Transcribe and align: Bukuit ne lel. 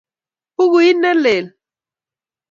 Bukuit 0.55 0.97
ne 0.99 1.11
lel. 1.23 1.45